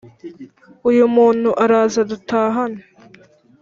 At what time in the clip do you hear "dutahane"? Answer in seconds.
2.09-2.81